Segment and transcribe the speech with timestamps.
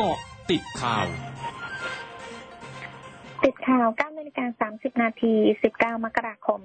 [0.00, 0.18] กาะ
[0.50, 1.06] ติดข่าว
[3.44, 5.34] ติดข่าว9นาฬิกา30 นาที
[5.70, 6.60] 19 มกราคม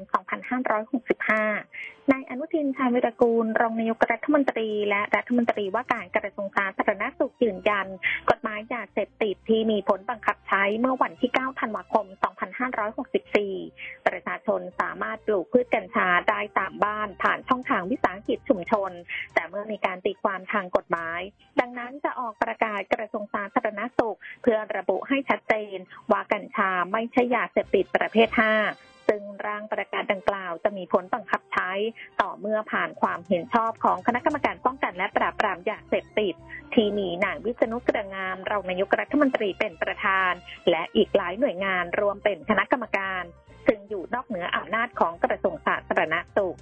[1.23, 7.87] 2565 นายอนุทินชาญวิรกูล รองนายกรัฐมนตรี และรัฐมนตรีว่าการกระทรวงสาธารณสุขยืนยัน
[8.29, 12.05] กฎหมายยาเสพติดที่มีผลบังคับใช้เมื่อวันที่ 9 ธันวาคม
[12.53, 18.91] 2564 ประชาชนสามารถปลูกพืชกัญชาได้ตามบ้านผ่านช่องทางวิสาหกิจชุมชน
[19.33, 21.19] แต่เมื่อมีการตีความทางกฎหมาย
[21.59, 25.77] ดังนั้นจะออกประกาศกระทรวงสาธารณสุข เพื่อระบุให้ชัดเจน
[26.11, 28.94] ว่ากัญชาไม่ใช่ยาเสพติดประเภท5ซึ่ง
[29.47, 31.71] ร่างประกาศดังกล่าว จะมีผลบังคับใช้
[32.21, 36.33] ต่อเมื่อผ่านความเห็นชอบของคณะกรรมการป้องกันและปราบปรามยาเสพติด
[36.73, 40.31] ที่มีนายวิษณุกระงามรองนายกรัฐมนตรีเป็นประธาน
[40.69, 43.23] และอีกหลายหน่วยงานรวมเป็นคณะกรรมการ
[43.67, 46.57] ซึ่งอยู่นอกเหนืออำนาจของกระทรวงสาธารณสุข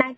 [0.00, 0.12] นาย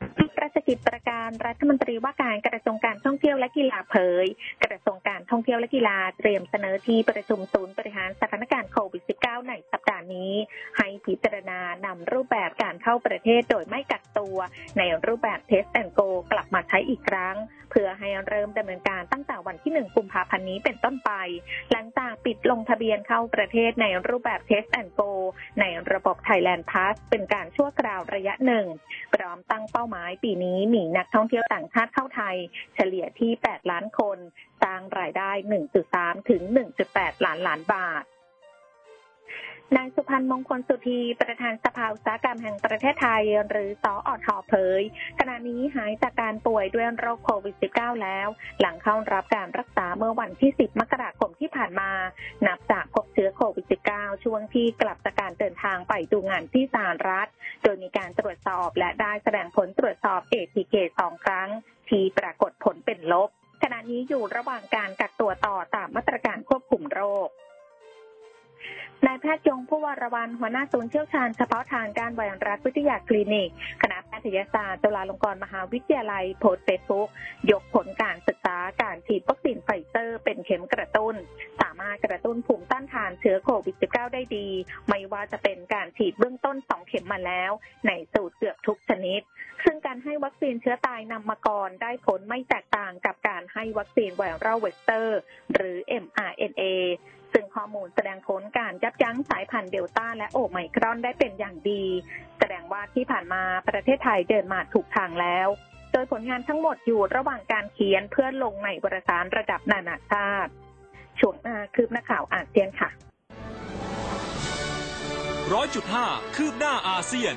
[0.45, 4.27] รัชกิจประการรัฐมนตรีว่าการกระทรวงการท่องเที่ยวและกีฬาเผย
[4.65, 10.33] กระทรวงการท่องเที่ยวและกีฬาเตรียมเสนอที่ประชุมศูนย์บริหารสถานการณ์โควิด -19 ในสัปดาห์นี้
[10.79, 14.37] ให้พิจารณานำรูปแบบการเข้าประเทศโดยไม่กักตัว
[14.79, 16.01] ในรูปแบบ Test and Go
[16.33, 17.37] กลับมาใช้อีกครั้ง
[17.75, 21.11] เพื่อให้เริ่มดำเนินการตั้งแต่วันที่ 1 กุมภาพันธ์นี้เป็นต้นไป
[21.73, 25.11] หลังจากปิดลงทะเบียนเข้าประเทศในรูปแบบ Test and Go
[25.61, 28.67] ในระบบ Thailand Pass เป็นการชั่วคราวระยะหนึ่ง
[29.15, 32.37] พร้อมตั้งเป้าหมายปีนี้มีนักท่องเที่ยวต่างชาติเข้าไทย
[32.75, 34.19] เฉลี่ยที่ 8 ล้านคน
[34.63, 35.31] สร้างรายได้
[35.81, 36.43] 1.3 ถึง
[36.85, 38.05] 1.8 ล้านล้านบาท
[39.77, 44.83] นายสุพันธ์มงคลสุธีประธานสภาอุตสาหกรรมแห่งประเทศไทย หรือสออทอเผย
[45.19, 48.29] ขณะนี้หายจากการป่วยด้วยโรคโควิด -19 แล้ว
[48.61, 51.91] หลังเข้ารับการรักษาเมื่อวันที่ 10 มกราคมที่ผ่านมา
[52.47, 57.29] นับจากพบเชื้อโควิด -19 ช่วงที่กลับจากการเดินทางไปดูงานที่สหรัฐ
[57.63, 61.49] โดยมีการตรวจสอบและได้แสดงผลตรวจสอบ ATK สองครั้ง
[61.89, 63.29] ที่ปรากฏผลเป็นลบ
[63.63, 67.31] ขณะนี้อยู่ระหว่างการกักตัวต่อตามมาตรการควบคุมโรค
[69.07, 73.51] นายแพทย์ยงผู้วรวันหัวหน้าศูนย์เชี่ยวชาญเฉพาะทางด้านไวรัสวิทยาคลินิก
[73.83, 77.09] คณะแพทยศาสตร์จุฬาลงกรณ์มหาวิทยาลัยโพสต์เฟซบุ๊ก
[77.51, 84.49] ยกผลการศึกษาการฉีดวัคซีนไฟเซอร์เป็นเข็มกระตุ้น สามารถกระตุ้นภูมิต้านทานเชื้อโควิด -19 ได้ดี
[84.89, 87.51] ไม่ว่าจะเป็นการฉีดเบื้องต้น 2 เข็มมาแล้ว
[87.87, 89.21] ในสูตรเกือบทุกชนิด
[89.65, 95.19] ซึ่งการให้วัคซีนเชื้อตายนำมาก่อนได้ผลไม่แตกต่างกับการให้วัคซีน viral vector
[95.55, 96.63] หรือ mRNA
[97.33, 101.85] ซึ่งข้อมูลแสดงผลการยับยั้งสายพันธุ์เดลต้าและโอไมครอนได้เป็นอย่างดี
[102.39, 105.49] แสดงว่าที่ผ่านมาประเทศไทยเดินมาถูกทางแล้ว
[105.93, 110.53] โดยผลงานทั้งหมดอยู่ระหว่างการเขียนเพื่อลงในวารสารระดับนานาชาติ
[111.27, 112.89] ช่วงหน้าคืบหน้าข่าวอาเซียนค่ะ
[115.53, 117.35] ร้อยจุดห้าคืบหน้าอาเซียน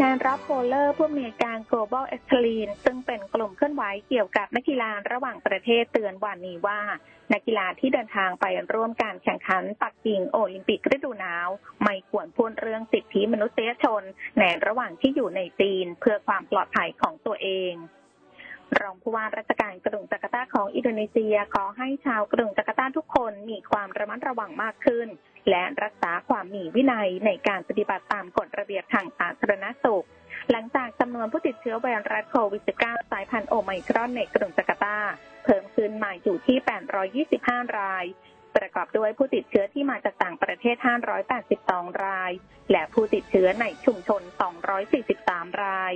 [0.00, 6.80] นานรับโพเลอร์ผู้อำนวยการ Global e x c e l l e n ซึ่งเป็นกลุ่มเคลื่อนไหวเกี่ยวกับนักกีฬาระหว่างประเทศเตือนวันนี้ว่า
[7.32, 8.44] นักกีฬาที่เดินทางไป
[8.74, 11.48] ร่วมการแข่งขันปักกิ่งโอลิมปิกฤดูหนาว
[11.82, 14.02] ไม่ควรพูดเรื่องสิทธิมนุษยชน
[14.38, 17.72] ในระหว่างที่อยู่ในจีนเพื่อความปลอดภัยของตัวเอง
[18.80, 25.08] รองผู้ว่าราชการกรุงจาการ์ตาของอินโดนีเซียขอให้ชาวกรุงจาการ์ตาทุกคนมีความระมัดระวังมากขึ้น
[25.50, 30.06] และรักษาความมีวินัยในการปฏิบัติตามกฎระเบียบทางสาธารณสุข
[30.50, 34.98] หลังจากจำนวนผู้ติดเชื้อไวรัสโควิด -19 สายพันธุ์โอไมครอนในกรุงจาการ์ตา
[35.44, 36.56] เพิ่มขึ้นมาอยู่ที่
[37.16, 38.04] 825 ราย
[38.56, 40.76] ประกอบด้วยผู้ติดเชื้อที่มาจากต่างประเทศ
[41.40, 42.32] 582 ราย
[42.72, 44.22] และผู้ติดเชื้อในชุมชน
[44.92, 45.94] 243 ราย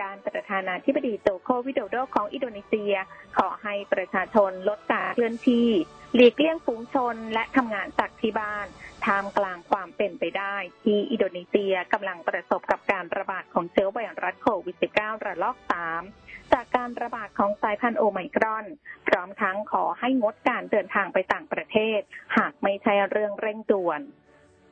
[0.00, 2.94] ด้านประธานาธิบดีโจโควิโดโดของอินโดนีเซีย
[3.38, 5.68] ขอให้ประชาชนลดการเคลื่อนที่
[6.14, 8.66] หลีกเลี่ยงฝูงชนและทำงานจากที่บ้าน
[9.04, 15.56] ท่ามกลางความเป็นไปได้ ที่อินโดนีเซียกำลังประสบกับการระบาดของเชื้อไวรัสโควิด -19 ระลอก
[16.04, 18.66] 3 จากการระบาดของสายพันธุ์โอไมครอน
[19.08, 22.00] พร้อมทั้งขอให้งดการเดินทางไปต่างประเทศ
[22.36, 24.00] หากไม่ใช่เรื่องเร่งด่วน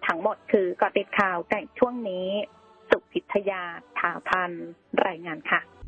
[0.06, 2.28] ทั้งหมดคือกอติดข่าวในช่วงนี้
[2.90, 3.62] สุพิทยา
[3.98, 4.50] ถาพัน
[5.06, 5.60] รายงานค่ะ